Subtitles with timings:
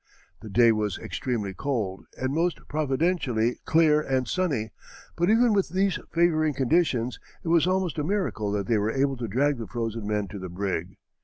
[0.39, 4.71] The day was extremely cold and most providentially clear and sunny,
[5.15, 9.15] but even with these favoring conditions it was almost a miracle that they were able
[9.17, 10.97] to drag the frozen men to the brig.